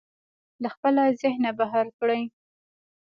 [0.61, 2.21] له خپله ذهنه بهر کړئ.